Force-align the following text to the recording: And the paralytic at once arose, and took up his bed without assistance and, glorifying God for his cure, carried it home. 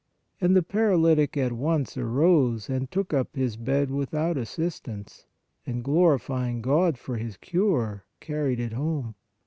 And 0.41 0.55
the 0.55 0.63
paralytic 0.63 1.37
at 1.37 1.51
once 1.53 1.95
arose, 1.95 2.71
and 2.71 2.89
took 2.89 3.13
up 3.13 3.35
his 3.35 3.55
bed 3.55 3.91
without 3.91 4.35
assistance 4.35 5.27
and, 5.63 5.83
glorifying 5.83 6.63
God 6.63 6.97
for 6.97 7.17
his 7.17 7.37
cure, 7.37 8.05
carried 8.19 8.59
it 8.59 8.73
home. 8.73 9.13